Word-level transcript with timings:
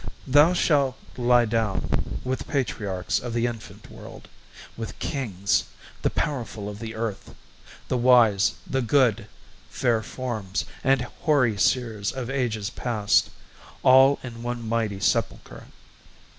Thou 0.25 0.53
shalt 0.53 0.97
lie 1.15 1.45
down 1.45 2.15
With 2.23 2.47
patriarchs 2.47 3.19
of 3.19 3.33
the 3.33 3.45
infant 3.45 3.91
world 3.91 4.29
with 4.75 4.97
kings, 4.97 5.65
The 6.01 6.09
powerful 6.09 6.67
of 6.67 6.79
the 6.79 6.95
earth 6.95 7.35
the 7.87 7.99
wise, 7.99 8.53
the 8.65 8.81
good, 8.81 9.27
Fair 9.69 10.01
forms, 10.01 10.65
and 10.83 11.01
hoary 11.03 11.55
seers 11.59 12.11
of 12.11 12.31
ages 12.31 12.71
past, 12.71 13.29
All 13.83 14.17
in 14.23 14.41
one 14.41 14.67
mighty 14.67 14.99
sepulchre. 14.99 15.67